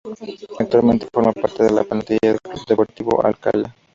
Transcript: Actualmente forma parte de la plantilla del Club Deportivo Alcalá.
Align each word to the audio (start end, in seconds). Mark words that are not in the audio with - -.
Actualmente 0.57 1.07
forma 1.13 1.31
parte 1.31 1.61
de 1.63 1.69
la 1.69 1.83
plantilla 1.83 2.17
del 2.23 2.41
Club 2.41 2.65
Deportivo 2.65 3.23
Alcalá. 3.23 3.75